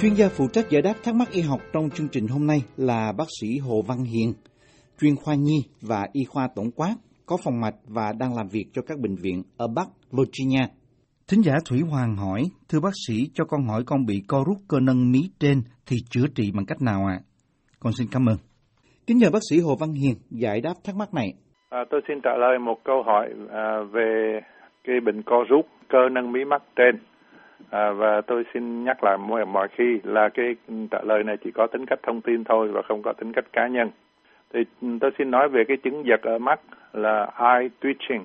Chuyên 0.00 0.14
gia 0.14 0.28
phụ 0.28 0.44
trách 0.52 0.70
giải 0.70 0.82
đáp 0.82 0.94
thắc 1.04 1.14
mắc 1.14 1.28
y 1.32 1.40
học 1.40 1.60
trong 1.72 1.90
chương 1.90 2.08
trình 2.12 2.26
hôm 2.26 2.46
nay 2.46 2.58
là 2.76 3.12
bác 3.18 3.24
sĩ 3.40 3.58
Hồ 3.58 3.82
Văn 3.88 3.98
Hiền, 3.98 4.32
chuyên 5.00 5.16
khoa 5.16 5.34
nhi 5.34 5.58
và 5.88 6.06
y 6.12 6.24
khoa 6.24 6.48
tổng 6.56 6.70
quát, 6.76 6.94
có 7.26 7.36
phòng 7.44 7.60
mạch 7.60 7.74
và 7.96 8.12
đang 8.20 8.36
làm 8.36 8.46
việc 8.52 8.66
cho 8.72 8.82
các 8.86 8.98
bệnh 8.98 9.16
viện 9.22 9.42
ở 9.56 9.66
Bắc 9.76 9.88
Virginia. 10.12 10.64
Thính 11.28 11.42
giả 11.42 11.54
Thủy 11.68 11.80
Hoàng 11.90 12.16
hỏi, 12.16 12.42
thưa 12.68 12.80
bác 12.82 12.96
sĩ, 13.06 13.14
cho 13.34 13.44
con 13.44 13.66
hỏi 13.68 13.82
con 13.86 14.06
bị 14.06 14.22
co 14.28 14.44
rút 14.46 14.56
cơ 14.68 14.80
nâng 14.80 15.12
mí 15.12 15.20
trên 15.40 15.56
thì 15.86 15.96
chữa 16.10 16.26
trị 16.34 16.52
bằng 16.56 16.66
cách 16.66 16.82
nào 16.82 17.00
ạ? 17.08 17.18
À? 17.20 17.24
Con 17.80 17.92
xin 17.92 18.06
cảm 18.12 18.26
ơn. 18.28 18.36
Kính 19.06 19.18
nhờ 19.18 19.30
bác 19.32 19.42
sĩ 19.50 19.60
Hồ 19.60 19.76
Văn 19.80 19.92
Hiền 19.92 20.14
giải 20.30 20.60
đáp 20.60 20.74
thắc 20.84 20.96
mắc 20.96 21.14
này. 21.14 21.28
À, 21.68 21.84
tôi 21.90 22.00
xin 22.08 22.20
trả 22.24 22.34
lời 22.38 22.58
một 22.58 22.78
câu 22.84 23.02
hỏi 23.06 23.26
à, 23.50 23.66
về 23.92 24.40
cái 24.84 24.96
bệnh 25.06 25.22
co 25.22 25.44
rút 25.48 25.66
cơ 25.88 25.98
nâng 26.12 26.32
mí 26.32 26.40
mắt 26.44 26.62
trên. 26.76 26.94
À, 27.70 27.90
và 27.90 28.20
tôi 28.20 28.44
xin 28.54 28.84
nhắc 28.84 29.04
lại 29.04 29.16
mọi, 29.18 29.46
mọi 29.46 29.68
khi 29.68 30.00
là 30.04 30.28
cái 30.28 30.56
trả 30.90 30.98
lời 31.02 31.24
này 31.24 31.36
chỉ 31.36 31.50
có 31.50 31.66
tính 31.66 31.86
cách 31.86 31.98
thông 32.02 32.20
tin 32.20 32.44
thôi 32.44 32.68
và 32.68 32.82
không 32.82 33.02
có 33.02 33.12
tính 33.12 33.32
cách 33.32 33.44
cá 33.52 33.66
nhân. 33.66 33.90
Thì 34.52 34.64
ừ, 34.82 34.88
tôi 35.00 35.10
xin 35.18 35.30
nói 35.30 35.48
về 35.48 35.64
cái 35.64 35.76
chứng 35.76 36.06
giật 36.06 36.22
ở 36.22 36.38
mắt 36.38 36.60
là 36.92 37.30
eye 37.38 37.68
twitching. 37.80 38.24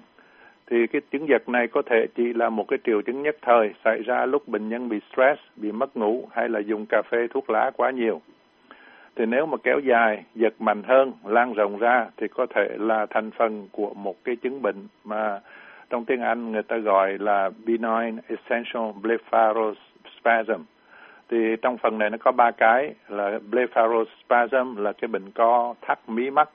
Thì 0.67 0.87
cái 0.87 1.01
chứng 1.11 1.27
giật 1.29 1.49
này 1.49 1.67
có 1.67 1.81
thể 1.85 2.05
chỉ 2.15 2.33
là 2.33 2.49
một 2.49 2.65
cái 2.67 2.79
triệu 2.83 3.01
chứng 3.01 3.21
nhất 3.21 3.37
thời 3.41 3.73
xảy 3.83 4.01
ra 4.03 4.25
lúc 4.25 4.47
bệnh 4.47 4.69
nhân 4.69 4.89
bị 4.89 4.99
stress, 5.11 5.41
bị 5.55 5.71
mất 5.71 5.97
ngủ 5.97 6.27
hay 6.31 6.49
là 6.49 6.59
dùng 6.59 6.85
cà 6.89 7.01
phê 7.11 7.27
thuốc 7.27 7.49
lá 7.49 7.71
quá 7.77 7.91
nhiều. 7.91 8.21
Thì 9.15 9.25
nếu 9.25 9.45
mà 9.45 9.57
kéo 9.63 9.79
dài, 9.79 10.23
giật 10.35 10.53
mạnh 10.59 10.83
hơn, 10.83 11.11
lan 11.25 11.53
rộng 11.53 11.77
ra 11.77 12.07
thì 12.17 12.27
có 12.27 12.45
thể 12.55 12.69
là 12.79 13.05
thành 13.09 13.31
phần 13.31 13.67
của 13.71 13.93
một 13.93 14.15
cái 14.23 14.35
chứng 14.35 14.61
bệnh 14.61 14.87
mà 15.03 15.39
trong 15.89 16.05
tiếng 16.05 16.21
Anh 16.21 16.51
người 16.51 16.63
ta 16.63 16.77
gọi 16.77 17.17
là 17.17 17.49
benign 17.65 18.19
essential 18.27 18.91
blepharospasm. 19.01 20.61
Thì 21.29 21.55
trong 21.61 21.77
phần 21.77 21.97
này 21.97 22.09
nó 22.09 22.17
có 22.17 22.31
ba 22.31 22.51
cái, 22.51 22.93
là 23.09 23.39
blepharospasm 23.51 24.75
là 24.75 24.93
cái 24.93 25.07
bệnh 25.07 25.31
co 25.31 25.73
thắt 25.81 25.99
mí 26.09 26.29
mắt, 26.29 26.49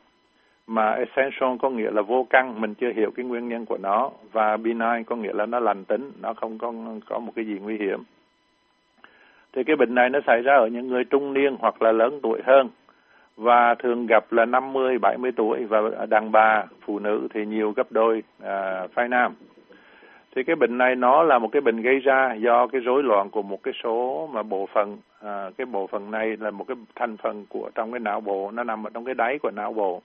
mà 0.66 0.90
essential 0.90 1.56
có 1.62 1.70
nghĩa 1.70 1.90
là 1.90 2.02
vô 2.02 2.26
căn, 2.30 2.60
mình 2.60 2.74
chưa 2.74 2.92
hiểu 2.92 3.10
cái 3.10 3.26
nguyên 3.26 3.48
nhân 3.48 3.64
của 3.66 3.78
nó, 3.78 4.10
và 4.32 4.56
benign 4.56 5.04
có 5.06 5.16
nghĩa 5.16 5.32
là 5.32 5.46
nó 5.46 5.60
lành 5.60 5.84
tính, 5.84 6.12
nó 6.20 6.34
không 6.34 6.58
có 6.58 6.72
có 7.08 7.18
một 7.18 7.32
cái 7.36 7.44
gì 7.44 7.58
nguy 7.62 7.78
hiểm 7.78 8.02
thì 9.52 9.64
cái 9.64 9.76
bệnh 9.76 9.94
này 9.94 10.10
nó 10.10 10.18
xảy 10.26 10.42
ra 10.42 10.54
ở 10.54 10.66
những 10.66 10.88
người 10.88 11.04
trung 11.04 11.32
niên 11.32 11.56
hoặc 11.58 11.82
là 11.82 11.92
lớn 11.92 12.20
tuổi 12.22 12.40
hơn 12.44 12.68
và 13.38 13.74
thường 13.74 14.06
gặp 14.06 14.32
là 14.32 14.44
50, 14.44 14.98
70 14.98 15.32
tuổi 15.32 15.64
và 15.64 16.06
đàn 16.08 16.32
bà, 16.32 16.64
phụ 16.86 16.98
nữ 16.98 17.28
thì 17.34 17.46
nhiều 17.46 17.72
gấp 17.76 17.92
đôi 17.92 18.22
à, 18.42 18.86
phái 18.94 19.08
nam. 19.08 19.34
Thì 20.36 20.42
cái 20.44 20.56
bệnh 20.56 20.78
này 20.78 20.96
nó 20.96 21.22
là 21.22 21.38
một 21.38 21.48
cái 21.52 21.60
bệnh 21.60 21.82
gây 21.82 21.98
ra 21.98 22.34
do 22.34 22.66
cái 22.66 22.80
rối 22.80 23.02
loạn 23.02 23.30
của 23.30 23.42
một 23.42 23.62
cái 23.62 23.74
số 23.82 24.28
mà 24.32 24.42
bộ 24.42 24.68
phận 24.72 24.98
à, 25.22 25.50
cái 25.58 25.64
bộ 25.64 25.86
phận 25.86 26.10
này 26.10 26.36
là 26.40 26.50
một 26.50 26.64
cái 26.68 26.76
thành 26.94 27.16
phần 27.16 27.46
của 27.48 27.70
trong 27.74 27.92
cái 27.92 28.00
não 28.00 28.20
bộ 28.20 28.50
nó 28.50 28.64
nằm 28.64 28.86
ở 28.86 28.90
trong 28.94 29.04
cái 29.04 29.14
đáy 29.14 29.38
của 29.38 29.50
não 29.50 29.72
bộ 29.72 30.02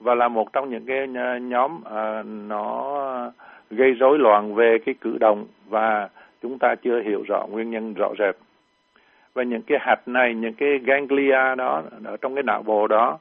và 0.00 0.14
là 0.14 0.28
một 0.28 0.52
trong 0.52 0.70
những 0.70 0.86
cái 0.86 1.08
nhóm 1.40 1.80
à, 1.84 2.22
nó 2.22 3.32
gây 3.70 3.92
rối 3.92 4.18
loạn 4.18 4.54
về 4.54 4.78
cái 4.86 4.94
cử 5.00 5.16
động 5.20 5.46
và 5.68 6.08
chúng 6.42 6.58
ta 6.58 6.74
chưa 6.74 7.02
hiểu 7.02 7.22
rõ 7.28 7.46
nguyên 7.50 7.70
nhân 7.70 7.94
rõ 7.94 8.08
rệt 8.18 8.36
và 9.34 9.42
những 9.42 9.62
cái 9.62 9.78
hạt 9.80 10.08
này 10.08 10.34
những 10.34 10.54
cái 10.54 10.78
ganglia 10.78 11.54
đó 11.58 11.82
ở 12.04 12.16
trong 12.16 12.34
cái 12.34 12.42
não 12.42 12.62
bộ 12.62 12.86
đó 12.86 13.18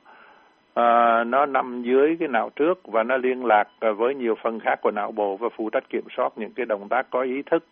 à, 0.73 1.23
nó 1.23 1.45
nằm 1.45 1.83
dưới 1.83 2.17
cái 2.19 2.27
não 2.27 2.49
trước 2.55 2.79
và 2.83 3.03
nó 3.03 3.17
liên 3.17 3.45
lạc 3.45 3.67
với 3.97 4.15
nhiều 4.15 4.35
phần 4.43 4.59
khác 4.59 4.81
của 4.81 4.91
não 4.91 5.11
bộ 5.11 5.37
và 5.37 5.49
phụ 5.57 5.69
trách 5.69 5.89
kiểm 5.89 6.03
soát 6.17 6.33
những 6.35 6.53
cái 6.55 6.65
động 6.65 6.89
tác 6.89 7.09
có 7.09 7.21
ý 7.21 7.41
thức 7.41 7.65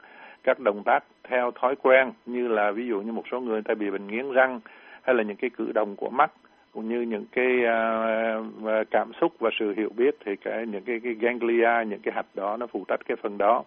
các 0.43 0.59
động 0.59 0.83
tác 0.85 1.03
theo 1.23 1.51
thói 1.51 1.75
quen 1.75 2.11
như 2.25 2.47
là 2.47 2.71
ví 2.71 2.87
dụ 2.87 3.01
như 3.01 3.11
một 3.11 3.23
số 3.31 3.39
người 3.39 3.61
ta 3.61 3.73
bị 3.73 3.91
bệnh 3.91 4.07
nghiến 4.07 4.31
răng 4.31 4.59
hay 5.01 5.15
là 5.15 5.23
những 5.23 5.37
cái 5.37 5.49
cử 5.49 5.71
động 5.71 5.95
của 5.95 6.09
mắt 6.09 6.31
cũng 6.73 6.89
như 6.89 7.01
những 7.01 7.25
cái 7.31 7.57
uh, 7.57 8.87
cảm 8.91 9.11
xúc 9.21 9.33
và 9.39 9.49
sự 9.59 9.73
hiểu 9.77 9.89
biết 9.97 10.15
thì 10.25 10.35
cái 10.35 10.65
những 10.65 10.83
cái 10.83 10.99
cái 11.03 11.13
ganglia 11.13 11.85
những 11.87 11.99
cái 12.03 12.13
hạt 12.15 12.25
đó 12.33 12.57
nó 12.57 12.67
phụ 12.67 12.85
trách 12.87 12.99
cái 13.05 13.17
phần 13.21 13.37
đó. 13.37 13.63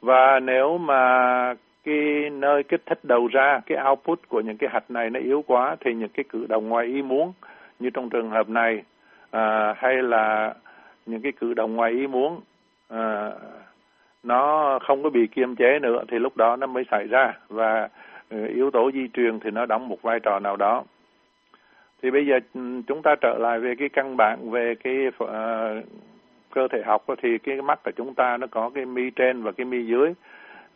Và 0.00 0.40
nếu 0.40 0.78
mà 0.78 1.54
cái 1.86 2.30
nơi 2.30 2.62
kích 2.62 2.82
thích 2.86 2.98
đầu 3.02 3.28
ra 3.32 3.60
cái 3.66 3.78
output 3.90 4.20
của 4.28 4.40
những 4.40 4.56
cái 4.56 4.70
hạt 4.72 4.90
này 4.90 5.10
nó 5.10 5.20
yếu 5.20 5.44
quá 5.46 5.76
thì 5.80 5.94
những 5.94 6.08
cái 6.08 6.24
cử 6.28 6.46
động 6.48 6.68
ngoài 6.68 6.86
ý 6.86 7.02
muốn 7.02 7.32
như 7.78 7.90
trong 7.90 8.10
trường 8.10 8.30
hợp 8.30 8.48
này 8.48 8.82
à, 9.30 9.74
hay 9.76 10.02
là 10.02 10.54
những 11.06 11.22
cái 11.22 11.32
cử 11.32 11.54
động 11.54 11.76
ngoài 11.76 11.92
ý 11.92 12.06
muốn 12.06 12.40
à, 12.88 13.30
nó 14.26 14.78
không 14.82 15.02
có 15.02 15.10
bị 15.10 15.26
kiềm 15.26 15.56
chế 15.56 15.78
nữa 15.78 16.04
thì 16.08 16.18
lúc 16.18 16.36
đó 16.36 16.56
nó 16.56 16.66
mới 16.66 16.84
xảy 16.90 17.06
ra. 17.06 17.32
Và 17.48 17.88
ừ, 18.30 18.46
yếu 18.46 18.70
tố 18.70 18.90
di 18.92 19.08
truyền 19.12 19.40
thì 19.40 19.50
nó 19.50 19.66
đóng 19.66 19.88
một 19.88 20.02
vai 20.02 20.20
trò 20.20 20.38
nào 20.38 20.56
đó. 20.56 20.84
Thì 22.02 22.10
bây 22.10 22.26
giờ 22.26 22.38
ừ, 22.54 22.60
chúng 22.86 23.02
ta 23.02 23.14
trở 23.20 23.38
lại 23.38 23.60
về 23.60 23.74
cái 23.78 23.88
căn 23.88 24.16
bản 24.16 24.50
về 24.50 24.74
cái 24.74 25.06
uh, 25.06 25.84
cơ 26.54 26.68
thể 26.68 26.82
học 26.86 27.04
thì 27.22 27.38
cái 27.38 27.62
mắt 27.62 27.80
của 27.84 27.90
chúng 27.96 28.14
ta 28.14 28.36
nó 28.36 28.46
có 28.46 28.70
cái 28.74 28.84
mi 28.86 29.10
trên 29.10 29.42
và 29.42 29.52
cái 29.52 29.64
mi 29.64 29.86
dưới 29.86 30.12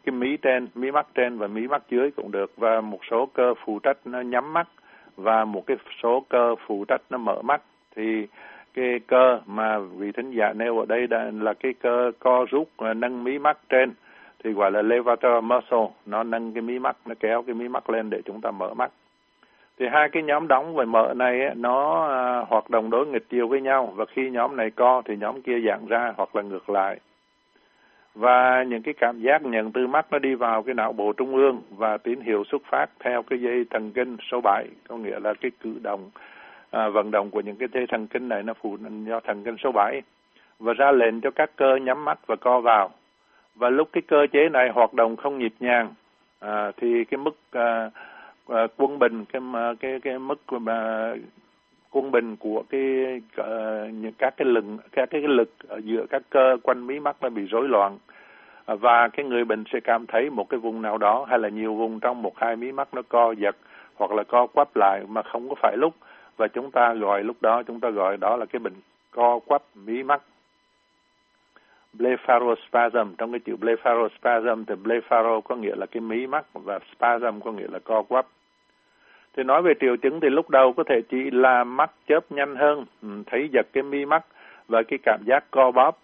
cái 0.04 0.12
mí 0.12 0.36
trên, 0.36 0.68
mí 0.74 0.90
mắt 0.90 1.06
trên 1.14 1.38
và 1.38 1.46
mí 1.46 1.68
mắt 1.68 1.82
dưới 1.88 2.10
cũng 2.10 2.30
được. 2.30 2.52
Và 2.56 2.80
một 2.80 3.00
số 3.10 3.26
cơ 3.26 3.54
phụ 3.64 3.78
trách 3.78 3.96
nó 4.04 4.20
nhắm 4.20 4.52
mắt 4.52 4.68
và 5.16 5.44
một 5.44 5.66
cái 5.66 5.76
số 6.02 6.24
cơ 6.28 6.54
phụ 6.66 6.84
trách 6.88 7.02
nó 7.10 7.18
mở 7.18 7.42
mắt. 7.42 7.62
Thì 7.96 8.26
cái 8.74 9.00
cơ 9.06 9.40
mà 9.46 9.78
vị 9.78 10.12
thính 10.12 10.30
giả 10.30 10.52
nêu 10.52 10.78
ở 10.78 10.86
đây 10.86 11.06
là 11.32 11.54
cái 11.54 11.74
cơ 11.74 12.12
co 12.18 12.46
rút 12.50 12.68
nâng 12.96 13.24
mí 13.24 13.38
mắt 13.38 13.58
trên. 13.68 13.92
Thì 14.44 14.52
gọi 14.52 14.72
là 14.72 14.82
levator 14.82 15.44
muscle. 15.44 15.88
Nó 16.06 16.22
nâng 16.22 16.52
cái 16.52 16.62
mí 16.62 16.78
mắt 16.78 16.96
nó 17.06 17.14
kéo 17.20 17.42
cái 17.42 17.54
mí 17.54 17.68
mắt 17.68 17.90
lên 17.90 18.10
để 18.10 18.22
chúng 18.24 18.40
ta 18.40 18.50
mở 18.50 18.74
mắt. 18.74 18.90
Thì 19.78 19.86
hai 19.92 20.08
cái 20.08 20.22
nhóm 20.22 20.48
đóng 20.48 20.74
và 20.74 20.84
mở 20.84 21.14
này 21.16 21.54
nó 21.56 22.08
à, 22.08 22.44
hoạt 22.48 22.70
động 22.70 22.90
đối 22.90 23.06
nghịch 23.06 23.28
chiều 23.28 23.48
với 23.48 23.60
nhau. 23.60 23.92
Và 23.96 24.04
khi 24.04 24.30
nhóm 24.30 24.56
này 24.56 24.70
co 24.70 25.02
thì 25.04 25.16
nhóm 25.16 25.42
kia 25.42 25.60
giãn 25.66 25.86
ra 25.88 26.12
hoặc 26.16 26.36
là 26.36 26.42
ngược 26.42 26.70
lại 26.70 27.00
và 28.14 28.62
những 28.62 28.82
cái 28.82 28.94
cảm 28.94 29.20
giác 29.20 29.42
nhận 29.42 29.72
từ 29.72 29.86
mắt 29.86 30.06
nó 30.10 30.18
đi 30.18 30.34
vào 30.34 30.62
cái 30.62 30.74
não 30.74 30.92
bộ 30.92 31.12
trung 31.12 31.36
ương 31.36 31.62
và 31.70 31.96
tín 31.96 32.20
hiệu 32.20 32.44
xuất 32.44 32.62
phát 32.70 32.86
theo 33.00 33.22
cái 33.22 33.40
dây 33.40 33.64
thần 33.70 33.90
kinh 33.90 34.16
số 34.30 34.40
7 34.40 34.66
có 34.88 34.96
nghĩa 34.96 35.20
là 35.20 35.34
cái 35.40 35.50
cử 35.60 35.74
động 35.82 36.10
à, 36.70 36.88
vận 36.88 37.10
động 37.10 37.30
của 37.30 37.40
những 37.40 37.56
cái 37.56 37.68
dây 37.72 37.86
thần 37.86 38.06
kinh 38.06 38.28
này 38.28 38.42
nó 38.42 38.54
phụ 38.60 38.76
do 39.06 39.20
thần 39.20 39.44
kinh 39.44 39.56
số 39.58 39.72
7 39.72 40.02
và 40.58 40.72
ra 40.72 40.92
lệnh 40.92 41.20
cho 41.20 41.30
các 41.30 41.50
cơ 41.56 41.76
nhắm 41.76 42.04
mắt 42.04 42.18
và 42.26 42.36
co 42.36 42.60
vào. 42.60 42.90
Và 43.54 43.70
lúc 43.70 43.88
cái 43.92 44.02
cơ 44.08 44.26
chế 44.32 44.48
này 44.48 44.70
hoạt 44.70 44.94
động 44.94 45.16
không 45.16 45.38
nhịp 45.38 45.52
nhàng 45.60 45.94
à, 46.38 46.70
thì 46.76 47.04
cái 47.04 47.18
mức 47.18 47.36
à, 47.50 47.90
à, 48.48 48.66
quân 48.76 48.98
bình 48.98 49.24
cái 49.24 49.42
à, 49.54 49.72
cái 49.80 50.00
cái 50.00 50.18
mức 50.18 50.40
à, 50.66 51.14
quân 51.90 52.10
bình 52.10 52.36
của 52.36 52.62
cái 52.70 53.20
ờ, 53.36 53.88
những 53.88 54.12
các 54.18 54.34
cái 54.36 54.48
lực, 54.48 54.64
các 54.92 55.10
cái 55.10 55.20
lực 55.20 55.50
ở 55.68 55.80
giữa 55.84 56.06
các 56.10 56.22
cơ 56.30 56.56
quanh 56.62 56.86
mí 56.86 57.00
mắt 57.00 57.16
nó 57.20 57.28
bị 57.28 57.42
rối 57.50 57.68
loạn. 57.68 57.98
À, 58.66 58.74
và 58.74 59.08
cái 59.08 59.26
người 59.26 59.44
bệnh 59.44 59.64
sẽ 59.72 59.80
cảm 59.80 60.06
thấy 60.06 60.30
một 60.30 60.48
cái 60.48 60.60
vùng 60.60 60.82
nào 60.82 60.98
đó 60.98 61.26
hay 61.28 61.38
là 61.38 61.48
nhiều 61.48 61.74
vùng 61.74 62.00
trong 62.00 62.22
một 62.22 62.38
hai 62.38 62.56
mí 62.56 62.72
mắt 62.72 62.94
nó 62.94 63.02
co 63.08 63.32
giật 63.32 63.56
hoặc 63.94 64.10
là 64.12 64.22
co 64.24 64.46
quắp 64.46 64.76
lại 64.76 65.04
mà 65.08 65.22
không 65.22 65.48
có 65.48 65.54
phải 65.62 65.76
lúc. 65.76 65.94
Và 66.36 66.48
chúng 66.48 66.70
ta 66.70 66.94
gọi 66.94 67.24
lúc 67.24 67.36
đó, 67.40 67.62
chúng 67.62 67.80
ta 67.80 67.90
gọi 67.90 68.16
đó 68.16 68.36
là 68.36 68.46
cái 68.46 68.60
bệnh 68.60 68.74
co 69.10 69.38
quắp 69.46 69.62
mí 69.74 70.02
mắt. 70.02 70.22
Blepharospasm, 71.92 73.14
trong 73.18 73.32
cái 73.32 73.40
chữ 73.40 73.56
blepharospasm 73.56 74.64
thì 74.66 74.74
blepharo 74.74 75.40
có 75.40 75.56
nghĩa 75.56 75.76
là 75.76 75.86
cái 75.86 76.00
mí 76.00 76.26
mắt 76.26 76.46
và 76.52 76.78
spasm 76.96 77.40
có 77.44 77.52
nghĩa 77.52 77.66
là 77.72 77.78
co 77.78 78.02
quắp 78.02 78.26
thì 79.36 79.42
nói 79.42 79.62
về 79.62 79.72
triệu 79.80 79.96
chứng 79.96 80.20
thì 80.20 80.28
lúc 80.28 80.50
đầu 80.50 80.72
có 80.72 80.84
thể 80.84 81.00
chỉ 81.08 81.30
là 81.30 81.64
mắt 81.64 81.90
chớp 82.08 82.32
nhanh 82.32 82.56
hơn 82.56 82.84
ừ, 83.02 83.08
thấy 83.26 83.48
giật 83.52 83.66
cái 83.72 83.82
mi 83.82 84.04
mắt 84.04 84.24
và 84.68 84.82
cái 84.82 84.98
cảm 85.02 85.20
giác 85.26 85.44
co 85.50 85.70
bóp 85.70 85.98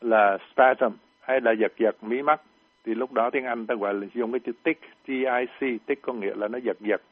là 0.00 0.38
spasm 0.52 0.94
hay 1.20 1.40
là 1.40 1.52
giật 1.52 1.72
giật 1.78 1.96
mí 2.02 2.22
mắt. 2.22 2.40
Thì 2.84 2.94
lúc 2.94 3.12
đó 3.12 3.30
tiếng 3.30 3.44
Anh 3.44 3.66
ta 3.66 3.74
gọi 3.74 3.94
là 3.94 4.06
dùng 4.14 4.32
cái 4.32 4.40
chữ 4.40 4.52
tic, 4.62 4.80
T-I-C, 5.06 5.78
tic 5.86 6.02
có 6.02 6.12
nghĩa 6.12 6.34
là 6.34 6.48
nó 6.48 6.58
giật 6.58 6.76
giật. 6.80 7.02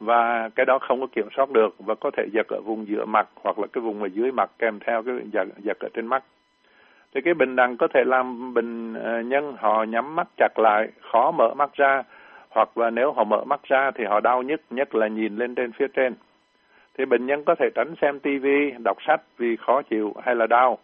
Và 0.00 0.48
cái 0.54 0.66
đó 0.66 0.78
không 0.78 1.00
có 1.00 1.06
kiểm 1.06 1.28
soát 1.36 1.50
được 1.50 1.74
và 1.78 1.94
có 1.94 2.10
thể 2.16 2.26
giật 2.32 2.46
ở 2.48 2.60
vùng 2.60 2.88
giữa 2.88 3.04
mặt 3.04 3.28
hoặc 3.42 3.58
là 3.58 3.66
cái 3.72 3.82
vùng 3.82 4.02
ở 4.02 4.08
dưới 4.12 4.32
mặt 4.32 4.50
kèm 4.58 4.78
theo 4.86 5.02
cái 5.02 5.14
giật 5.32 5.48
giật 5.62 5.76
ở 5.80 5.88
trên 5.94 6.06
mắt. 6.06 6.24
Thì 7.14 7.20
cái 7.20 7.34
bệnh 7.34 7.56
đẳng 7.56 7.76
có 7.76 7.88
thể 7.94 8.04
làm 8.06 8.54
bệnh 8.54 8.94
ờ, 8.94 9.20
nhân 9.20 9.56
họ 9.58 9.82
nhắm 9.84 10.16
mắt 10.16 10.28
chặt 10.36 10.58
lại 10.58 10.88
khó 11.00 11.30
mở 11.30 11.54
mắt 11.54 11.70
ra 11.74 12.02
hoặc 12.54 12.78
là 12.78 12.90
nếu 12.90 13.12
họ 13.12 13.24
mở 13.24 13.44
mắt 13.44 13.60
ra 13.62 13.90
thì 13.90 14.04
họ 14.04 14.20
đau 14.20 14.42
nhất 14.42 14.60
nhất 14.70 14.94
là 14.94 15.08
nhìn 15.08 15.36
lên 15.36 15.54
trên 15.54 15.72
phía 15.72 15.86
trên. 15.88 16.14
Thì 16.98 17.04
bệnh 17.04 17.26
nhân 17.26 17.44
có 17.44 17.54
thể 17.54 17.70
tránh 17.74 17.94
xem 18.02 18.20
tivi 18.20 18.70
đọc 18.84 18.96
sách 19.06 19.20
vì 19.38 19.56
khó 19.56 19.82
chịu 19.82 20.14
hay 20.24 20.34
là 20.34 20.46
đau. 20.46 20.78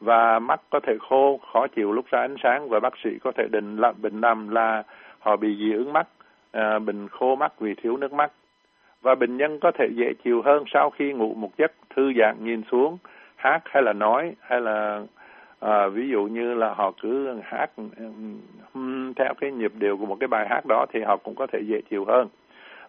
Và 0.00 0.38
mắt 0.38 0.60
có 0.70 0.80
thể 0.80 0.96
khô 1.00 1.40
khó 1.52 1.66
chịu 1.66 1.92
lúc 1.92 2.06
ra 2.10 2.20
ánh 2.20 2.36
sáng. 2.42 2.68
Và 2.68 2.80
bác 2.80 2.94
sĩ 3.04 3.10
có 3.22 3.32
thể 3.36 3.44
định 3.52 3.76
là 3.76 3.92
bệnh 3.92 4.20
nằm 4.20 4.48
là 4.48 4.82
họ 5.18 5.36
bị 5.36 5.56
dị 5.58 5.72
ứng 5.72 5.92
mắt 5.92 6.06
à, 6.52 6.78
bệnh 6.78 7.08
khô 7.08 7.36
mắt 7.36 7.52
vì 7.60 7.74
thiếu 7.74 7.96
nước 7.96 8.12
mắt. 8.12 8.32
Và 9.02 9.14
bệnh 9.14 9.36
nhân 9.36 9.58
có 9.60 9.70
thể 9.78 9.88
dễ 9.96 10.12
chịu 10.24 10.42
hơn 10.42 10.64
sau 10.72 10.90
khi 10.90 11.12
ngủ 11.12 11.34
một 11.34 11.50
giấc 11.58 11.72
thư 11.96 12.12
giãn 12.18 12.44
nhìn 12.44 12.62
xuống 12.70 12.98
hát 13.36 13.60
hay 13.64 13.82
là 13.82 13.92
nói 13.92 14.34
hay 14.40 14.60
là 14.60 15.02
à, 15.60 15.86
ví 15.86 16.08
dụ 16.08 16.24
như 16.24 16.54
là 16.54 16.74
họ 16.74 16.92
cứ 17.02 17.40
hát 17.42 17.70
um, 18.74 19.12
theo 19.16 19.34
cái 19.40 19.52
nhịp 19.52 19.72
điệu 19.78 19.96
của 19.96 20.06
một 20.06 20.16
cái 20.20 20.28
bài 20.28 20.46
hát 20.48 20.66
đó 20.66 20.86
thì 20.92 21.00
họ 21.02 21.16
cũng 21.16 21.34
có 21.34 21.46
thể 21.46 21.60
dễ 21.66 21.80
chịu 21.90 22.04
hơn. 22.04 22.28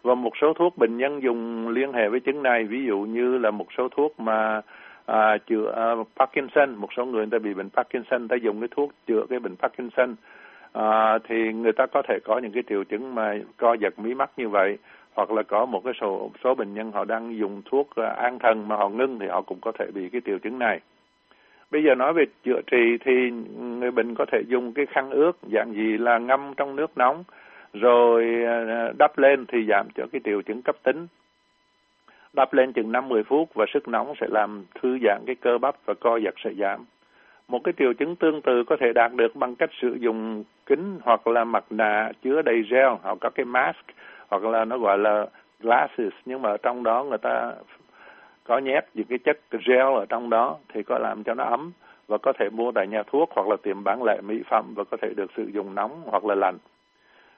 Và 0.04 0.16
một 0.16 0.34
số 0.42 0.54
thuốc 0.54 0.78
bệnh 0.78 0.98
nhân 0.98 1.24
dùng 1.24 1.68
liên 1.68 1.94
hệ 1.94 2.10
với 2.10 2.20
chứng 2.20 2.44
này 2.44 2.64
ví 2.64 2.86
dụ 2.86 3.00
như 3.00 3.38
là 3.38 3.52
một 3.52 3.68
số 3.78 3.88
thuốc 3.90 4.20
mà 4.20 4.62
à, 5.06 5.38
chữa 5.38 5.96
uh, 6.02 6.08
Parkinson. 6.16 6.76
Một 6.76 6.90
số 6.98 7.06
người, 7.06 7.28
người 7.28 7.40
ta 7.40 7.44
bị 7.44 7.54
bệnh 7.54 7.70
Parkinson 7.70 8.28
ta 8.28 8.36
dùng 8.36 8.60
cái 8.60 8.70
thuốc 8.76 8.92
chữa 9.08 9.26
cái 9.30 9.40
bệnh 9.40 9.56
Parkinson. 9.56 10.16
À, 10.74 11.18
thì 11.24 11.54
người 11.54 11.74
ta 11.74 11.86
có 11.86 12.02
thể 12.08 12.20
có 12.24 12.38
những 12.38 12.52
cái 12.52 12.64
triệu 12.70 12.84
chứng 12.84 13.16
mà 13.16 13.36
co 13.58 13.74
giật 13.74 14.00
mí 14.00 14.14
mắt 14.14 14.32
như 14.38 14.50
vậy 14.50 14.78
hoặc 15.14 15.32
là 15.32 15.44
có 15.44 15.66
một 15.66 15.82
cái 15.84 15.94
số 16.02 16.32
số 16.44 16.56
bệnh 16.56 16.74
nhân 16.74 16.92
họ 16.92 17.06
đang 17.06 17.38
dùng 17.38 17.62
thuốc 17.66 17.96
à, 17.96 18.10
an 18.10 18.40
thần 18.40 18.68
mà 18.68 18.76
họ 18.76 18.90
ngưng 18.90 19.20
thì 19.20 19.28
họ 19.28 19.42
cũng 19.42 19.58
có 19.62 19.72
thể 19.80 19.86
bị 19.94 20.10
cái 20.10 20.22
triệu 20.26 20.38
chứng 20.40 20.60
này 20.60 20.80
bây 21.72 21.84
giờ 21.84 21.96
nói 21.96 22.14
về 22.14 22.26
chữa 22.44 22.62
trị 22.72 22.98
thì 23.06 23.32
người 23.60 23.92
bệnh 23.92 24.16
có 24.16 24.26
thể 24.32 24.42
dùng 24.48 24.74
cái 24.74 24.86
khăn 24.86 25.10
ướt, 25.10 25.32
dạng 25.52 25.74
gì 25.74 25.98
là 25.98 26.18
ngâm 26.18 26.54
trong 26.58 26.76
nước 26.76 26.98
nóng, 26.98 27.24
rồi 27.74 28.44
à, 28.46 28.92
đắp 28.98 29.18
lên 29.18 29.46
thì 29.46 29.66
giảm 29.70 29.88
cho 29.96 30.04
cái 30.12 30.22
triệu 30.26 30.42
chứng 30.42 30.62
cấp 30.62 30.76
tính. 30.84 31.08
Đắp 32.34 32.54
lên 32.54 32.74
chừng 32.74 32.92
50 32.92 33.24
phút 33.24 33.50
và 33.54 33.66
sức 33.74 33.88
nóng 33.88 34.14
sẽ 34.22 34.28
làm 34.30 34.66
thư 34.82 34.98
giãn 35.04 35.22
cái 35.26 35.36
cơ 35.36 35.58
bắp 35.58 35.76
và 35.86 35.94
co 35.94 36.18
giật 36.18 36.34
sẽ 36.44 36.54
giảm. 36.54 36.86
Một 37.48 37.60
cái 37.64 37.74
triệu 37.78 37.94
chứng 37.94 38.16
tương 38.16 38.42
tự 38.42 38.64
có 38.64 38.78
thể 38.80 38.94
đạt 38.94 39.14
được 39.14 39.36
bằng 39.36 39.56
cách 39.56 39.70
sử 39.82 39.98
dụng 40.00 40.44
kính 40.66 41.00
hoặc 41.04 41.28
là 41.28 41.44
mặt 41.44 41.64
nạ 41.70 42.12
chứa 42.24 42.42
đầy 42.42 42.64
gel, 42.70 42.88
hoặc 43.04 43.18
các 43.22 43.34
cái 43.36 43.46
mask, 43.46 43.86
hoặc 44.28 44.44
là 44.44 44.66
nó 44.66 44.78
gọi 44.78 44.98
là 44.98 45.26
glasses, 45.60 46.14
nhưng 46.26 46.42
mà 46.42 46.50
ở 46.50 46.58
trong 46.58 46.84
đó 46.84 47.04
người 47.04 47.18
ta 47.18 47.54
có 48.48 48.58
nhét 48.58 48.86
những 48.94 49.08
cái 49.10 49.18
chất 49.18 49.40
gel 49.66 49.94
ở 49.96 50.06
trong 50.10 50.30
đó 50.30 50.58
thì 50.74 50.84
có 50.84 50.98
làm 50.98 51.24
cho 51.24 51.34
nó 51.34 51.44
ấm 51.44 51.72
và 52.08 52.18
có 52.18 52.34
thể 52.40 52.50
mua 52.50 52.72
tại 52.72 52.88
nhà 52.88 53.04
thuốc 53.04 53.30
hoặc 53.36 53.48
là 53.48 53.56
tiệm 53.64 53.84
bán 53.84 54.04
lẻ 54.04 54.22
mỹ 54.22 54.42
phẩm 54.50 54.74
và 54.76 54.84
có 54.84 54.98
thể 55.02 55.14
được 55.16 55.32
sử 55.38 55.46
dụng 55.54 55.76
nóng 55.76 56.02
hoặc 56.06 56.26
là 56.26 56.36
lạnh. 56.36 56.58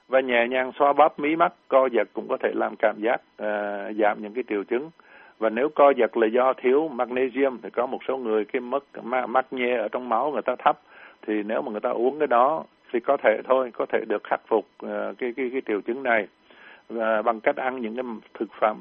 Và 0.08 0.20
nhẹ 0.20 0.48
nhàng 0.48 0.72
xoa 0.80 0.94
bóp 0.94 1.20
mí 1.20 1.36
mắt 1.36 1.54
co 1.68 1.90
giật 1.92 2.08
cũng 2.14 2.28
có 2.28 2.38
thể 2.38 2.52
làm 2.56 2.76
cảm 2.80 2.96
giác 3.00 3.16
uh, 3.16 3.96
giảm 3.98 4.22
những 4.22 4.34
cái 4.34 4.44
triệu 4.50 4.64
chứng. 4.64 4.90
Và 5.40 5.50
nếu 5.50 5.70
co 5.70 5.90
giật 5.90 6.18
là 6.18 6.28
do 6.28 6.54
thiếu 6.54 6.88
magnesium 6.88 7.58
thì 7.64 7.70
có 7.70 7.86
một 7.86 8.00
số 8.08 8.18
người 8.18 8.46
cái 8.46 8.60
mức 8.60 8.86
magne 9.28 9.78
ở 9.78 9.88
trong 9.88 10.10
máu 10.10 10.32
người 10.32 10.42
ta 10.42 10.56
thấp. 10.56 10.80
Thì 11.28 11.44
nếu 11.44 11.62
mà 11.62 11.72
người 11.72 11.82
ta 11.82 11.90
uống 11.90 12.20
cái 12.20 12.28
đó 12.28 12.64
thì 12.94 13.00
có 13.00 13.18
thể 13.24 13.42
thôi 13.44 13.72
có 13.74 13.86
thể 13.90 14.00
được 14.08 14.24
khắc 14.24 14.42
phục 14.48 14.66
uh, 14.86 14.90
cái 15.18 15.34
cái 15.38 15.50
cái 15.52 15.62
triệu 15.68 15.82
chứng 15.82 16.04
này 16.04 16.28
và 16.90 17.22
bằng 17.22 17.40
cách 17.40 17.56
ăn 17.56 17.82
những 17.82 17.96
cái 17.96 18.06
thực 18.34 18.50
phẩm 18.60 18.78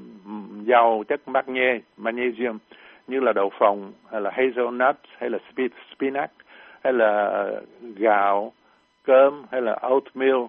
giàu 0.66 1.04
chất 1.08 1.28
magie, 1.28 1.80
magnesium 1.96 2.58
như 3.06 3.20
là 3.20 3.32
đậu 3.32 3.50
phộng 3.58 3.92
hay 4.12 4.20
là 4.20 4.30
hazelnut 4.30 4.94
hay 5.18 5.30
là 5.30 5.38
spinach 5.94 6.30
hay 6.84 6.92
là 6.92 7.24
ờ, 7.24 7.62
gạo 7.96 8.52
cơm 9.04 9.42
hay 9.50 9.62
là 9.62 9.78
oatmeal 9.82 10.44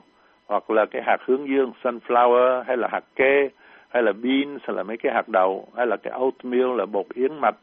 hoặc 0.47 0.69
là 0.69 0.85
cái 0.85 1.01
hạt 1.05 1.17
hướng 1.25 1.49
dương 1.49 1.71
sunflower 1.83 2.63
hay 2.63 2.77
là 2.77 2.87
hạt 2.91 3.03
kê 3.15 3.49
hay 3.89 4.03
là 4.03 4.11
beans 4.11 4.61
hay 4.63 4.75
là 4.75 4.83
mấy 4.83 4.97
cái 4.97 5.13
hạt 5.13 5.29
đậu 5.29 5.67
hay 5.77 5.87
là 5.87 5.97
cái 5.97 6.13
oatmeal 6.19 6.77
là 6.77 6.85
bột 6.85 7.05
yến 7.13 7.31
mạch. 7.41 7.55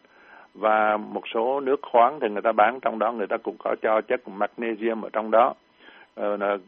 Và 0.55 0.97
một 0.97 1.23
số 1.35 1.61
nước 1.61 1.81
khoáng 1.83 2.21
thì 2.21 2.29
người 2.29 2.43
ta 2.43 2.53
bán 2.53 2.81
trong 2.81 2.99
đó 2.99 3.13
người 3.13 3.27
ta 3.27 3.37
cũng 3.37 3.57
có 3.59 3.77
cho 3.83 4.01
chất 4.01 4.29
magnesium 4.29 5.03
ở 5.05 5.09
trong 5.13 5.31
đó. 5.31 5.55
Ờ, 6.15 6.37
là 6.37 6.59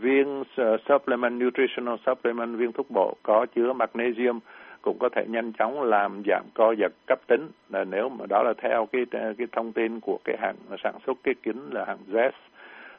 viên 0.00 0.44
ờ, 0.56 0.76
supplement, 0.88 1.44
nutritional 1.44 1.96
supplement, 2.06 2.58
viên 2.58 2.72
thuốc 2.72 2.90
bổ 2.90 3.16
có 3.22 3.46
chứa 3.54 3.72
magnesium 3.72 4.38
cũng 4.82 4.96
có 5.00 5.08
thể 5.08 5.24
nhanh 5.28 5.52
chóng 5.52 5.82
làm 5.82 6.22
giảm 6.26 6.42
co 6.54 6.74
giật 6.78 6.92
cấp 7.06 7.18
tính. 7.26 7.48
Là 7.70 7.84
nếu 7.84 8.08
mà 8.08 8.26
đó 8.28 8.42
là 8.42 8.54
theo 8.58 8.88
cái 8.92 9.04
cái 9.12 9.46
thông 9.52 9.72
tin 9.72 10.00
của 10.00 10.18
cái 10.24 10.36
hãng 10.40 10.56
sản 10.82 10.94
xuất 11.06 11.18
cái 11.22 11.34
kính 11.42 11.70
là 11.70 11.84
hãng 11.84 11.98
Zest 12.12 12.30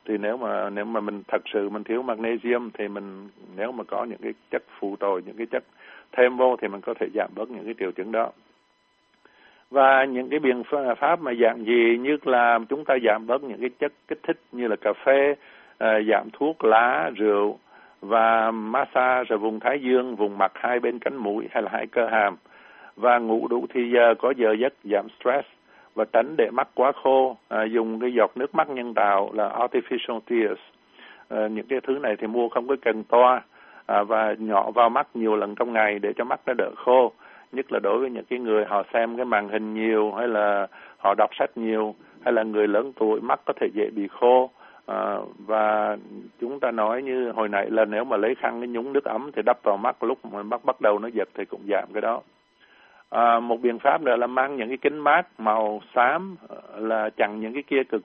thì 0.06 0.18
nếu 0.18 0.38
mà 0.38 0.69
nếu 0.69 0.86
mà 0.86 1.00
mình 1.00 1.24
thật 1.28 1.42
sự 1.54 1.69
mình 1.69 1.84
thiếu 1.84 2.01
magnesium 2.01 2.69
thì 2.74 2.88
mình, 2.88 3.30
nếu 3.57 3.72
mà 3.72 3.84
có 3.84 4.04
những 4.04 4.19
cái 4.24 4.34
chất 4.51 4.63
phụ 4.80 4.96
tồi, 4.96 5.22
những 5.25 5.36
cái 5.38 5.46
chất 5.46 5.63
thêm 6.12 6.38
vô 6.38 6.56
thì 6.62 6.68
mình 6.68 6.81
có 6.81 6.94
thể 7.00 7.07
giảm 7.16 7.30
bớt 7.36 7.50
những 7.50 7.66
cái 7.66 7.74
triệu 7.80 7.92
chứng 7.92 8.12
đó. 8.12 8.31
Và 9.72 10.06
những 10.06 10.30
cái 10.30 10.39
biện 10.39 10.63
pháp 10.98 11.22
mà 11.22 11.34
dạng 11.42 11.66
gì, 11.66 11.98
như 11.98 12.18
là 12.24 12.60
chúng 12.69 12.86
ta 12.86 12.98
giảm 13.06 13.28
bớt 13.28 13.44
những 13.44 13.62
cái 13.62 13.69
chất 13.80 13.94
kích 14.07 14.19
thích 14.24 14.38
như 14.51 14.68
là 14.68 14.75
cà 14.75 14.94
phê 15.06 15.36
Ờ, 15.78 16.02
giảm 16.04 16.30
thuốc 16.34 16.64
lá 16.64 17.12
rượu 17.16 17.60
và 18.02 18.52
massage 18.52 19.36
ở 19.36 19.38
vùng 19.38 19.60
thái 19.60 19.80
dương 19.81 20.16
vùng 20.16 20.38
mặt 20.38 20.52
hai 20.56 20.80
bên 20.80 21.00
cánh 21.00 21.16
mũi 21.16 21.48
hay 21.52 21.64
là 21.64 21.70
hai 21.74 21.88
cơ 21.88 22.08
hàm. 22.08 22.36
Và 22.96 23.18
ngủ 23.18 23.48
đủ 23.48 23.66
thì 23.74 23.92
giờ 23.92 24.14
có 24.20 24.34
giờ 24.38 24.56
giấc 24.60 24.74
giảm 24.84 25.08
stress 25.20 25.48
và 25.96 26.06
tránh 26.14 26.36
để 26.38 26.50
mắt 26.52 26.68
quá 26.74 26.92
khô. 27.04 27.38
À, 27.50 27.64
dùng 27.64 28.00
cái 28.00 28.14
giọt 28.14 28.31
nước 28.36 28.56
mắt 28.56 28.70
nhân 28.70 28.94
tạo 28.94 29.30
là 29.34 29.50
artificial 29.50 30.20
tears. 30.20 30.62
À, 31.30 31.48
những 31.48 31.66
cái 31.68 31.80
thứ 31.88 32.00
này 32.02 32.16
thì 32.20 32.28
mua 32.28 32.50
không 32.50 32.68
có 32.68 32.75
cần 32.81 33.04
toa 33.04 33.42
à, 33.86 34.04
và 34.04 34.36
nhỏ 34.38 34.72
vào 34.72 34.90
mắt 34.90 35.08
nhiều 35.14 35.36
lần 35.36 35.56
trong 35.56 35.74
ngày 35.74 36.00
để 36.00 36.14
cho 36.14 36.24
mắt 36.24 36.40
nó 36.46 36.54
đỡ 36.54 36.72
khô. 36.75 37.12
Nhất 37.52 37.72
là 37.72 37.80
đối 37.80 38.00
với 38.00 38.10
những 38.10 38.25
cái 38.25 38.40
người 38.40 38.66
họ 38.66 38.84
xem 38.94 39.18
cái 39.18 39.25
màn 39.25 39.50
hình 39.50 39.74
nhiều 39.74 40.12
hay 40.12 40.28
là 40.28 40.68
họ 40.98 41.14
đọc 41.18 41.30
sách 41.40 41.50
nhiều 41.56 41.96
hay 42.25 42.34
là 42.34 42.44
người 42.44 42.68
lớn 42.68 42.92
tuổi 43.00 43.22
mắt 43.22 43.40
có 43.46 43.54
thể 43.62 43.68
dễ 43.74 43.90
bị 43.96 44.08
khô 44.08 44.50
à, 44.86 45.18
và 45.38 45.98
chúng 46.40 46.60
ta 46.60 46.72
nói 46.72 47.02
như 47.02 47.32
hồi 47.32 47.50
nãy 47.50 47.70
là 47.70 47.86
nếu 47.86 48.04
mà 48.04 48.18
lấy 48.18 48.36
khăn 48.36 48.62
cái 48.62 48.68
nhúng 48.68 48.94
nước 48.94 49.04
ấm 49.04 49.32
thì 49.36 49.42
đắp 49.46 49.64
vào 49.64 49.78
mắt 49.78 50.04
lúc 50.04 50.26
mà 50.26 50.44
mắt 50.44 50.66
bắt 50.66 50.82
đầu 50.82 51.00
nó 51.00 51.08
giật 51.08 51.30
thì 51.34 51.46
cũng 51.46 51.62
giảm 51.70 51.90
cái 51.94 52.02
đó. 52.02 52.22
À, 53.10 53.40
một 53.40 53.62
biện 53.62 53.80
pháp 53.80 54.02
nữa 54.02 54.16
là 54.16 54.28
mang 54.28 54.56
những 54.56 54.68
cái 54.68 54.78
kính 54.78 54.98
mát 54.98 55.28
màu 55.40 55.82
xám 55.96 56.36
ờ, 56.48 56.62
là 56.80 57.10
chặn 57.10 57.42
những 57.42 57.54
cái 57.54 57.64
kia 57.64 57.84
cực 57.84 58.02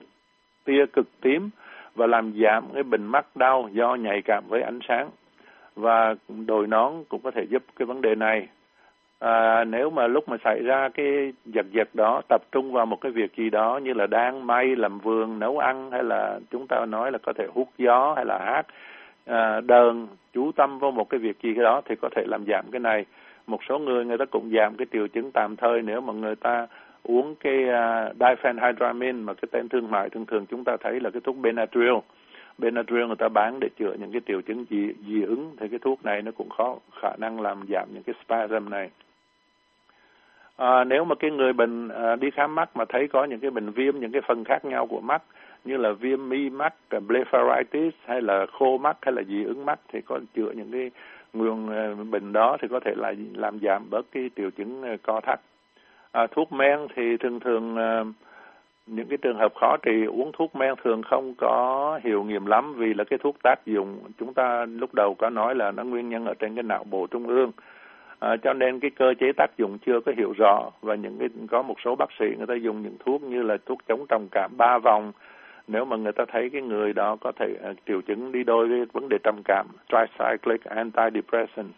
tia 0.65 0.85
cực 0.93 1.07
tím 1.21 1.49
và 1.95 2.07
làm 2.07 2.33
giảm 2.43 2.63
cái 2.73 2.83
bệnh 2.83 3.05
mắt 3.05 3.25
đau 3.35 3.69
do 3.71 3.95
nhạy 3.95 4.21
cảm 4.21 4.43
với 4.47 4.61
ánh 4.61 4.79
sáng. 4.87 5.09
Và 5.75 6.15
đội 6.47 6.67
nón 6.67 6.93
cũng 7.09 7.21
có 7.23 7.31
thể 7.31 7.43
giúp 7.49 7.63
cái 7.75 7.85
vấn 7.85 8.01
đề 8.01 8.15
này 8.15 8.47
à, 9.19 9.63
nếu 9.63 9.89
mà 9.89 10.07
lúc 10.07 10.29
mà 10.29 10.37
xảy 10.43 10.63
ra 10.63 10.89
cái 10.89 11.33
giật 11.45 11.65
giật 11.71 11.89
đó 11.93 12.21
tập 12.29 12.41
trung 12.51 12.71
vào 12.71 12.85
một 12.85 13.01
cái 13.01 13.11
việc 13.11 13.35
gì 13.35 13.49
đó 13.49 13.79
như 13.83 13.93
là 13.93 14.07
đang 14.07 14.47
may 14.47 14.75
làm 14.75 14.99
vườn 14.99 15.39
nấu 15.39 15.57
ăn 15.57 15.91
hay 15.91 16.03
là 16.03 16.39
chúng 16.51 16.67
ta 16.67 16.85
nói 16.85 17.11
là 17.11 17.17
có 17.23 17.33
thể 17.33 17.47
hút 17.53 17.69
gió 17.77 18.13
hay 18.15 18.25
là 18.25 18.39
hát 18.39 18.67
à, 19.25 19.61
đờn 19.61 20.07
chú 20.33 20.51
tâm 20.51 20.79
vào 20.79 20.91
một 20.91 21.09
cái 21.09 21.19
việc 21.19 21.37
gì 21.43 21.53
đó 21.53 21.81
thì 21.85 21.95
có 22.01 22.09
thể 22.15 22.23
làm 22.27 22.45
giảm 22.47 22.65
cái 22.71 22.79
này. 22.79 23.05
Một 23.47 23.59
số 23.69 23.79
người 23.79 24.05
người 24.05 24.17
ta 24.17 24.25
cũng 24.25 24.51
giảm 24.53 24.75
cái 24.75 24.87
triệu 24.91 25.07
chứng 25.07 25.31
tạm 25.31 25.55
thời 25.55 25.81
nếu 25.81 26.01
mà 26.01 26.13
người 26.13 26.35
ta 26.35 26.67
uống 27.03 27.35
cái 27.35 27.63
uh, 27.63 28.15
diphenhydramine 28.19 29.19
mà 29.19 29.33
cái 29.33 29.49
tên 29.51 29.69
thương 29.69 29.91
mại 29.91 30.09
thường 30.09 30.25
thường 30.25 30.45
chúng 30.45 30.63
ta 30.63 30.77
thấy 30.79 30.99
là 30.99 31.09
cái 31.09 31.21
thuốc 31.23 31.37
Benadryl. 31.41 31.93
Benadryl 32.57 33.05
người 33.05 33.15
ta 33.15 33.29
bán 33.29 33.59
để 33.59 33.69
chữa 33.79 33.93
những 33.99 34.11
cái 34.11 34.21
triệu 34.27 34.41
chứng 34.41 34.65
dị, 34.69 34.93
dị 35.07 35.21
ứng 35.21 35.55
thì 35.59 35.67
cái 35.67 35.79
thuốc 35.79 36.05
này 36.05 36.21
nó 36.21 36.31
cũng 36.31 36.49
khó 36.49 36.77
khả 37.01 37.15
năng 37.17 37.41
làm 37.41 37.63
giảm 37.69 37.87
những 37.93 38.03
cái 38.03 38.15
spasm 38.25 38.69
này 38.69 38.89
à, 40.59 40.83
nếu 40.83 41.05
mà 41.05 41.15
cái 41.15 41.31
người 41.31 41.53
bệnh 41.53 41.89
à, 41.89 42.15
đi 42.15 42.29
khám 42.31 42.55
mắt 42.55 42.77
mà 42.77 42.85
thấy 42.89 43.07
có 43.07 43.23
những 43.23 43.39
cái 43.39 43.51
bệnh 43.51 43.71
viêm 43.71 43.99
những 43.99 44.11
cái 44.11 44.21
phần 44.27 44.43
khác 44.43 44.65
nhau 44.65 44.87
của 44.87 45.01
mắt 45.01 45.23
như 45.65 45.77
là 45.77 45.91
viêm 45.91 46.29
mi 46.29 46.49
mắt 46.49 46.73
à, 46.89 46.99
blepharitis 46.99 47.93
hay 48.05 48.21
là 48.21 48.45
khô 48.59 48.77
mắt 48.77 48.97
hay 49.01 49.13
là 49.13 49.23
dị 49.23 49.43
ứng 49.43 49.65
mắt 49.65 49.79
thì 49.93 50.01
có 50.01 50.19
chữa 50.35 50.51
những 50.51 50.71
cái 50.71 50.91
nguồn 51.33 51.69
à, 51.69 51.93
bệnh 52.11 52.33
đó 52.33 52.57
thì 52.61 52.67
có 52.67 52.79
thể 52.79 52.93
là 52.97 53.13
làm 53.33 53.59
giảm 53.59 53.89
bớt 53.89 54.05
cái 54.11 54.29
triệu 54.35 54.49
chứng 54.49 54.83
à, 54.83 54.97
co 55.03 55.21
thắt. 55.21 55.39
À, 56.11 56.27
thuốc 56.27 56.51
men 56.51 56.87
thì 56.95 57.17
thường 57.17 57.39
thường 57.39 57.75
à, 57.77 58.03
những 58.87 59.07
cái 59.07 59.17
trường 59.17 59.37
hợp 59.37 59.53
khó 59.55 59.77
trị 59.81 60.05
uống 60.05 60.31
thuốc 60.33 60.55
men 60.55 60.73
thường 60.83 61.01
không 61.03 61.33
có 61.37 61.99
hiệu 62.03 62.23
nghiệm 62.23 62.45
lắm 62.45 62.73
vì 62.77 62.93
là 62.93 63.03
cái 63.03 63.19
thuốc 63.19 63.35
tác 63.43 63.65
dụng 63.65 63.99
chúng 64.19 64.33
ta 64.33 64.65
lúc 64.65 64.89
đầu 64.93 65.15
có 65.17 65.29
nói 65.29 65.55
là 65.55 65.71
nó 65.71 65.83
nguyên 65.83 66.09
nhân 66.09 66.25
ở 66.25 66.33
trên 66.33 66.55
cái 66.55 66.63
não 66.63 66.83
bộ 66.83 67.07
trung 67.07 67.27
ương 67.27 67.51
à, 68.19 68.35
cho 68.43 68.53
nên 68.53 68.79
cái 68.79 68.91
cơ 68.91 69.13
chế 69.19 69.31
tác 69.37 69.57
dụng 69.57 69.77
chưa 69.85 69.99
có 69.99 70.11
hiểu 70.17 70.33
rõ 70.37 70.71
và 70.81 70.95
những 70.95 71.17
cái 71.19 71.29
có 71.51 71.61
một 71.61 71.75
số 71.85 71.95
bác 71.95 72.09
sĩ 72.19 72.25
người 72.37 72.47
ta 72.47 72.53
dùng 72.53 72.81
những 72.81 72.97
thuốc 73.05 73.21
như 73.21 73.41
là 73.41 73.57
thuốc 73.65 73.79
chống 73.87 74.05
trầm 74.09 74.27
cảm 74.31 74.51
ba 74.57 74.77
vòng. 74.77 75.11
Nếu 75.67 75.85
mà 75.85 75.97
người 75.97 76.11
ta 76.11 76.25
thấy 76.31 76.49
cái 76.49 76.61
người 76.61 76.93
đó 76.93 77.17
có 77.21 77.31
thể 77.31 77.55
uh, 77.71 77.77
triệu 77.87 78.01
chứng 78.01 78.31
đi 78.31 78.43
đôi 78.43 78.67
với 78.67 78.85
vấn 78.93 79.09
đề 79.09 79.17
trầm 79.23 79.41
cảm 79.45 79.67
tricyclic 79.89 80.63
antidepressant 80.63 81.69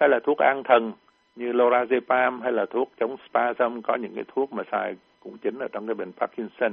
hay 0.00 0.08
là 0.08 0.20
thuốc 0.24 0.38
an 0.38 0.62
thần 0.62 0.92
như 1.36 1.52
lorazepam 1.52 2.40
hay 2.40 2.52
là 2.52 2.66
thuốc 2.66 2.92
chống 3.00 3.16
spasm 3.28 3.80
có 3.80 3.94
những 3.94 4.14
cái 4.14 4.24
thuốc 4.34 4.52
mà 4.52 4.62
xài 4.72 4.96
cũng 5.20 5.38
chính 5.38 5.58
ở 5.58 5.68
trong 5.72 5.86
cái 5.86 5.94
bệnh 5.94 6.12
Parkinson. 6.12 6.72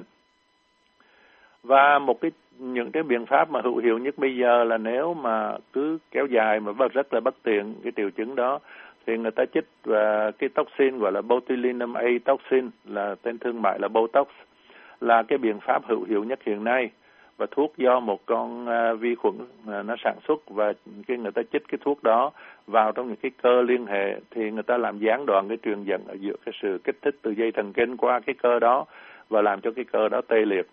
Và 1.63 1.99
một 1.99 2.21
cái 2.21 2.31
những 2.59 2.91
cái 2.91 3.03
biện 3.03 3.25
pháp 3.25 3.49
mà 3.49 3.61
hữu 3.63 3.77
hiệu 3.77 3.97
nhất 3.97 4.17
bây 4.17 4.37
giờ 4.37 4.63
là 4.63 4.77
nếu 4.77 5.13
mà 5.13 5.57
cứ 5.73 5.97
kéo 6.11 6.25
dài 6.25 6.59
mà 6.59 6.73
rất 6.93 7.13
là 7.13 7.19
bất 7.19 7.35
tiện 7.43 7.75
cái 7.83 7.91
triệu 7.95 8.09
chứng 8.09 8.35
đó 8.35 8.59
thì 9.07 9.17
người 9.17 9.31
ta 9.31 9.45
chích 9.53 9.65
và 9.83 10.31
cái 10.31 10.49
toxin 10.49 10.99
gọi 10.99 11.11
là 11.11 11.21
botulinum 11.21 11.93
A 11.93 12.07
toxin 12.25 12.69
là 12.85 13.15
tên 13.21 13.37
thương 13.37 13.61
mại 13.61 13.79
là 13.79 13.87
Botox 13.87 14.27
là 15.01 15.23
cái 15.23 15.37
biện 15.37 15.59
pháp 15.59 15.85
hữu 15.85 16.03
hiệu 16.03 16.23
nhất 16.23 16.39
hiện 16.45 16.63
nay. 16.63 16.89
Và 17.37 17.45
thuốc 17.51 17.77
do 17.77 17.99
một 17.99 18.25
con 18.25 18.69
à, 18.69 18.93
vi 18.93 19.15
khuẩn 19.15 19.35
à, 19.67 19.83
nó 19.83 19.95
sản 20.03 20.15
xuất 20.27 20.49
và 20.49 20.73
khi 21.07 21.17
người 21.17 21.31
ta 21.31 21.41
chích 21.51 21.63
cái 21.67 21.77
thuốc 21.81 22.03
đó 22.03 22.31
vào 22.67 22.91
trong 22.91 23.07
những 23.07 23.15
cái 23.15 23.31
cơ 23.41 23.61
liên 23.61 23.85
hệ 23.85 24.19
thì 24.31 24.51
người 24.51 24.63
ta 24.63 24.77
làm 24.77 24.99
gián 24.99 25.25
đoạn 25.25 25.47
cái 25.47 25.57
truyền 25.63 25.83
dẫn 25.83 26.01
ở 26.07 26.13
giữa 26.13 26.35
cái 26.45 26.53
sự 26.61 26.79
kích 26.83 26.97
thích 27.01 27.15
từ 27.21 27.31
dây 27.31 27.51
thần 27.51 27.73
kinh 27.73 27.97
qua 27.97 28.19
cái 28.19 28.35
cơ 28.43 28.59
đó 28.59 28.85
và 29.29 29.41
làm 29.41 29.61
cho 29.61 29.71
cái 29.71 29.85
cơ 29.91 30.09
đó 30.09 30.21
tê 30.27 30.45
liệt. 30.45 30.67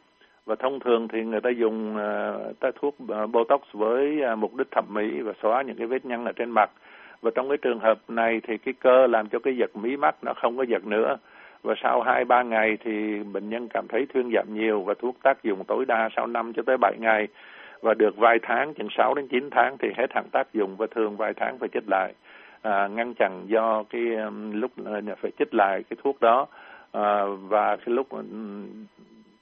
Và 0.46 0.54
thông 0.54 0.80
thường 0.80 1.08
thì 1.08 1.24
người 1.24 1.40
ta 1.40 1.50
dùng 1.50 1.96
uh, 1.96 2.74
thuốc 2.80 2.96
uh, 3.02 3.30
botox 3.30 3.60
với 3.72 4.20
uh, 4.32 4.38
mục 4.38 4.54
đích 4.54 4.70
thẩm 4.70 4.84
mỹ 4.88 5.20
và 5.20 5.32
xóa 5.42 5.62
những 5.62 5.76
cái 5.76 5.86
vết 5.86 6.04
nhăn 6.04 6.24
ở 6.24 6.32
trên 6.32 6.50
mặt 6.50 6.70
và 7.24 7.30
trong 7.34 7.48
cái 7.48 7.58
trường 7.58 7.78
hợp 7.78 7.98
này 8.08 8.40
thì 8.46 8.58
cái 8.58 8.74
cơ 8.80 9.06
làm 9.06 9.28
cho 9.28 9.38
cái 9.38 9.56
giật 9.56 9.76
mí 9.76 9.96
mắt 9.96 10.14
nó 10.22 10.32
không 10.36 10.56
có 10.56 10.62
giật 10.62 10.86
nữa. 10.86 11.16
Và 11.62 11.74
sau 11.82 12.02
hai 12.02 12.24
ba 12.24 12.42
ngày 12.42 12.76
thì 12.84 13.22
bệnh 13.32 13.50
nhân 13.50 13.68
cảm 13.68 13.88
thấy 13.88 14.06
thuyên 14.06 14.30
giảm 14.34 14.46
nhiều 14.54 14.82
và 14.82 14.94
thuốc 14.94 15.16
tác 15.22 15.42
dụng 15.42 15.64
tối 15.64 15.84
đa 15.84 16.08
sau 16.16 16.26
năm 16.26 16.52
cho 16.52 16.62
tới 16.66 16.76
bảy 16.80 16.96
ngày. 17.00 17.28
Và 17.82 17.94
được 17.94 18.16
vài 18.16 18.38
tháng 18.42 18.74
chừng 18.74 18.88
sáu 18.90 19.14
đến 19.14 19.28
chín 19.28 19.50
tháng 19.50 19.76
thì 19.78 19.88
hết 19.96 20.06
hạn 20.14 20.24
tác 20.32 20.52
dụng 20.52 20.76
và 20.76 20.86
thường 20.90 21.16
vài 21.16 21.34
tháng 21.34 21.58
phải 21.58 21.68
chích 21.68 21.88
lại. 21.90 22.12
À, 22.62 22.88
ngăn 22.88 23.14
chặn 23.14 23.42
do 23.46 23.82
cái 23.90 24.14
um, 24.14 24.50
lúc 24.52 24.70
ờ, 24.84 25.00
phải 25.20 25.30
chích 25.38 25.54
lại 25.54 25.82
cái 25.90 25.96
thuốc 26.02 26.20
đó. 26.20 26.46
À, 26.92 27.24
và 27.24 27.76
cái 27.76 27.94
lúc 27.94 28.08
ừ, 28.10 28.24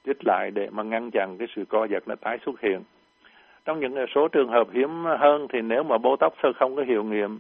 chích 0.07 0.27
lại 0.27 0.51
để 0.55 0.69
mà 0.71 0.83
ngăn 0.83 1.11
chặn 1.11 1.37
cái 1.39 1.49
sự 1.57 1.65
co 1.69 1.85
giật 1.85 2.03
nó 2.09 2.15
tái 2.15 2.39
xuất 2.47 2.61
hiện. 2.61 2.81
Trong 3.65 3.81
những 3.81 3.95
số 4.15 4.29
trường 4.29 4.49
hợp 4.49 4.69
hiếm 4.73 5.05
hơn 5.05 5.47
thì 5.53 5.61
nếu 5.63 5.83
mà 5.83 5.99
botox 5.99 6.33
sơ 6.43 6.53
không 6.53 6.77
có 6.77 6.83
hiệu 6.83 7.05
nghiệm 7.05 7.39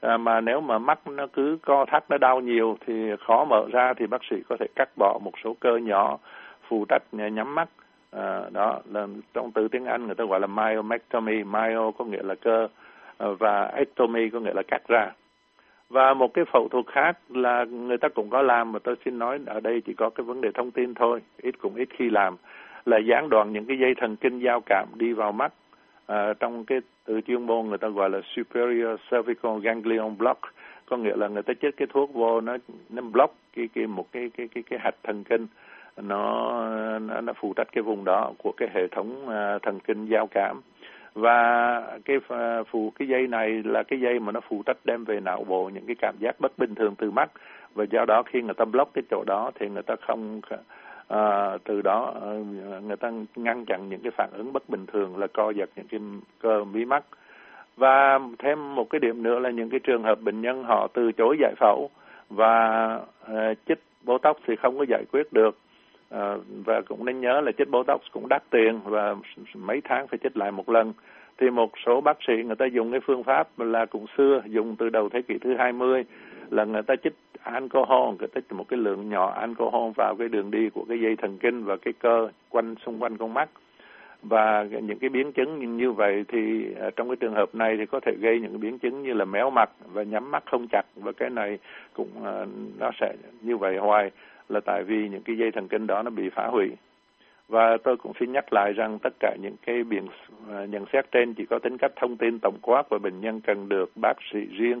à, 0.00 0.16
mà 0.16 0.40
nếu 0.40 0.60
mà 0.60 0.78
mắt 0.78 1.06
nó 1.06 1.26
cứ 1.26 1.58
co 1.62 1.84
thắt 1.84 2.04
nó 2.10 2.18
đau 2.18 2.40
nhiều 2.40 2.78
thì 2.86 3.10
khó 3.26 3.44
mở 3.44 3.66
ra 3.72 3.94
thì 3.94 4.06
bác 4.06 4.24
sĩ 4.30 4.36
có 4.48 4.56
thể 4.60 4.66
cắt 4.76 4.88
bỏ 4.96 5.18
một 5.24 5.32
số 5.44 5.56
cơ 5.60 5.76
nhỏ 5.76 6.18
phù 6.68 6.84
trách 6.88 7.02
nhắm 7.12 7.54
mắt. 7.54 7.68
À, 8.10 8.40
đó 8.52 8.80
là 8.92 9.06
trong 9.34 9.52
từ 9.52 9.68
tiếng 9.68 9.84
Anh 9.84 10.06
người 10.06 10.14
ta 10.14 10.24
gọi 10.24 10.40
là 10.40 10.46
myomectomy. 10.46 11.44
Myo 11.44 11.90
có 11.90 12.04
nghĩa 12.04 12.22
là 12.22 12.34
cơ 12.34 12.68
à, 13.18 13.26
và 13.38 13.64
ectomy 13.64 14.30
có 14.30 14.40
nghĩa 14.40 14.54
là 14.54 14.62
cắt 14.62 14.82
ra. 14.88 15.10
Và 15.88 16.14
một 16.14 16.34
cái 16.34 16.44
phẫu 16.44 16.68
thuật 16.68 16.84
khác 16.86 17.18
là 17.28 17.64
người 17.64 17.98
ta 17.98 18.08
cũng 18.08 18.30
có 18.30 18.42
làm 18.42 18.72
mà 18.72 18.78
tôi 18.78 18.96
xin 19.04 19.18
nói 19.18 19.38
ở 19.46 19.60
đây 19.60 19.82
chỉ 19.86 19.94
có 19.94 20.10
cái 20.10 20.24
vấn 20.24 20.40
đề 20.40 20.50
thông 20.54 20.70
tin 20.70 20.94
thôi 20.94 21.20
ít 21.42 21.54
cũng 21.58 21.74
ít 21.74 21.88
khi 21.98 22.10
làm 22.10 22.36
là 22.86 22.98
gián 22.98 23.28
đoạn 23.28 23.52
những 23.52 23.66
cái 23.66 23.78
dây 23.78 23.94
thần 23.94 24.16
kinh 24.16 24.38
giao 24.38 24.60
cảm 24.66 24.88
đi 24.94 25.12
vào 25.12 25.32
mắt 25.32 25.52
à, 26.10 26.32
trong 26.40 26.64
cái 26.64 26.80
từ 27.04 27.20
chuyên 27.20 27.46
môn 27.46 27.66
người 27.66 27.78
ta 27.78 27.88
gọi 27.88 28.10
là 28.10 28.20
superior 28.36 29.00
cervical 29.10 29.60
ganglion 29.62 30.18
block 30.18 30.40
có 30.86 30.96
nghĩa 30.96 31.16
là 31.16 31.28
người 31.28 31.42
ta 31.42 31.52
chích 31.62 31.76
cái 31.76 31.88
thuốc 31.90 32.14
vô 32.14 32.40
nó 32.40 32.56
nó 32.90 33.02
block 33.02 33.34
cái 33.56 33.68
cái 33.74 33.86
một 33.86 34.06
cái 34.12 34.30
cái 34.36 34.48
cái 34.54 34.62
cái 34.70 34.78
hạch 34.78 34.96
thần 35.02 35.24
kinh 35.24 35.46
nó 35.96 36.52
nó, 36.98 37.20
nó 37.20 37.32
phụ 37.36 37.52
trách 37.56 37.68
cái 37.72 37.82
vùng 37.82 38.04
đó 38.04 38.32
của 38.38 38.52
cái 38.56 38.68
hệ 38.74 38.88
thống 38.88 39.26
uh, 39.26 39.62
thần 39.62 39.80
kinh 39.80 40.06
giao 40.06 40.26
cảm. 40.26 40.60
Và 41.14 41.80
cái 42.04 42.16
uh, 42.16 42.66
phụ 42.70 42.92
cái 42.98 43.08
dây 43.08 43.26
này 43.26 43.62
là 43.64 43.82
cái 43.82 44.00
dây 44.00 44.20
mà 44.20 44.32
nó 44.32 44.40
phụ 44.48 44.62
trách 44.66 44.76
đem 44.84 45.04
về 45.04 45.20
não 45.20 45.44
bộ 45.44 45.70
những 45.74 45.86
cái 45.86 45.96
cảm 45.98 46.14
giác 46.18 46.40
bất 46.40 46.58
bình 46.58 46.74
thường 46.74 46.94
từ 46.98 47.10
mắt. 47.10 47.30
Và 47.74 47.84
do 47.90 48.04
đó 48.04 48.22
khi 48.26 48.42
người 48.42 48.54
ta 48.54 48.64
block 48.64 48.94
cái 48.94 49.04
chỗ 49.10 49.24
đó 49.26 49.50
thì 49.54 49.68
người 49.68 49.82
ta 49.82 49.96
không 50.06 50.40
à, 51.10 51.58
từ 51.64 51.82
đó 51.82 52.12
ờ, 52.20 52.44
người 52.86 52.96
ta 52.96 53.10
ngăn 53.36 53.64
chặn 53.64 53.88
những 53.88 54.00
cái 54.00 54.10
phản 54.10 54.30
ứng 54.32 54.52
bất 54.52 54.68
bình 54.68 54.86
thường 54.86 55.16
là 55.16 55.26
co 55.26 55.50
giật 55.50 55.70
những 55.76 55.86
cái 55.88 56.00
cơ 56.40 56.64
mí 56.64 56.84
mắt 56.84 57.04
và 57.76 58.18
thêm 58.38 58.74
một 58.74 58.90
cái 58.90 58.98
điểm 58.98 59.22
nữa 59.22 59.38
là 59.38 59.50
những 59.50 59.70
cái 59.70 59.80
trường 59.80 60.02
hợp 60.02 60.20
bệnh 60.20 60.40
nhân 60.40 60.64
họ 60.64 60.88
từ 60.94 61.12
chối 61.12 61.36
giải 61.40 61.54
phẫu 61.60 61.90
và 62.30 62.88
à, 63.26 63.54
chích 63.68 63.78
botox 64.04 64.36
thì 64.46 64.56
không 64.56 64.78
có 64.78 64.84
giải 64.88 65.04
quyết 65.12 65.32
được. 65.32 65.58
À, 66.10 66.36
và 66.64 66.80
cũng 66.80 67.04
nên 67.04 67.20
nhớ 67.20 67.40
là 67.40 67.52
chích 67.58 67.70
botox 67.70 68.00
cũng 68.12 68.28
đắt 68.28 68.42
tiền 68.50 68.80
và 68.84 69.14
mấy 69.54 69.80
tháng 69.84 70.06
phải 70.06 70.18
chích 70.22 70.36
lại 70.36 70.50
một 70.50 70.68
lần. 70.68 70.92
Thì 71.38 71.50
một 71.50 71.72
số 71.86 72.00
bác 72.00 72.16
sĩ 72.26 72.32
người 72.46 72.56
ta 72.56 72.66
dùng 72.66 72.90
cái 72.90 73.00
phương 73.00 73.24
pháp 73.24 73.48
là 73.58 73.86
cũng 73.86 74.06
xưa 74.16 74.42
dùng 74.46 74.76
từ 74.76 74.88
đầu 74.88 75.08
thế 75.08 75.22
kỷ 75.22 75.38
thứ 75.38 75.54
20 75.58 76.04
là 76.50 76.64
người 76.64 76.82
ta 76.82 76.94
chích 76.96 77.14
alcohol, 77.42 78.14
người 78.18 78.28
ta 78.28 78.40
một 78.50 78.68
cái 78.68 78.78
lượng 78.78 79.08
nhỏ 79.08 79.30
alcohol 79.30 79.90
vào 79.96 80.14
cái 80.18 80.28
đường 80.28 80.50
đi 80.50 80.68
của 80.70 80.84
cái 80.88 81.00
dây 81.00 81.16
thần 81.16 81.38
kinh 81.38 81.64
và 81.64 81.76
cái 81.76 81.92
cơ 81.98 82.28
quanh, 82.48 82.74
xung 82.86 83.02
quanh 83.02 83.16
con 83.16 83.34
mắt. 83.34 83.48
Và 84.22 84.66
những 84.82 84.98
cái 84.98 85.10
biến 85.10 85.32
chứng 85.32 85.76
như 85.76 85.92
vậy 85.92 86.24
thì 86.28 86.74
à, 86.80 86.90
trong 86.96 87.08
cái 87.08 87.16
trường 87.16 87.34
hợp 87.34 87.54
này 87.54 87.76
thì 87.76 87.86
có 87.86 88.00
thể 88.00 88.12
gây 88.20 88.40
những 88.40 88.50
cái 88.50 88.58
biến 88.58 88.78
chứng 88.78 89.02
như 89.02 89.12
là 89.12 89.24
méo 89.24 89.50
mặt 89.50 89.70
và 89.92 90.02
nhắm 90.02 90.30
mắt 90.30 90.42
không 90.50 90.66
chặt. 90.72 90.82
Và 90.96 91.12
cái 91.12 91.30
này 91.30 91.58
cũng 91.92 92.24
à, 92.24 92.46
nó 92.78 92.90
sẽ 93.00 93.14
như 93.40 93.56
vậy 93.56 93.76
hoài 93.76 94.10
là 94.48 94.60
tại 94.60 94.82
vì 94.82 95.08
những 95.08 95.22
cái 95.22 95.36
dây 95.36 95.50
thần 95.50 95.68
kinh 95.68 95.86
đó 95.86 96.02
nó 96.02 96.10
bị 96.10 96.30
phá 96.34 96.46
hủy. 96.46 96.70
Và 97.48 97.76
tôi 97.84 97.96
cũng 97.96 98.12
xin 98.20 98.32
nhắc 98.32 98.52
lại 98.52 98.72
rằng 98.72 98.98
tất 99.02 99.12
cả 99.20 99.36
những 99.42 99.56
cái 99.66 99.84
biện 99.84 100.06
à, 100.50 100.64
nhận 100.64 100.84
xét 100.92 101.10
trên 101.10 101.34
chỉ 101.34 101.46
có 101.46 101.58
tính 101.58 101.78
cách 101.78 101.92
thông 101.96 102.16
tin 102.16 102.38
tổng 102.38 102.58
quát 102.62 102.82
và 102.90 102.98
bệnh 102.98 103.20
nhân 103.20 103.40
cần 103.40 103.68
được 103.68 103.90
bác 103.96 104.16
sĩ 104.32 104.38
riêng 104.58 104.80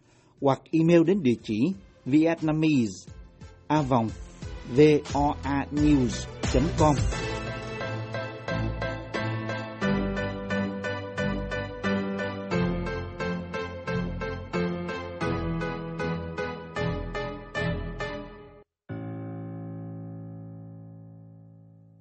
hoặc 0.41 0.61
email 0.71 1.03
đến 1.03 1.23
địa 1.23 1.35
chỉ 1.43 1.73
vietnamese 2.05 3.11
a 3.67 3.81
vòng 3.81 4.09
voanews.com 4.75 6.95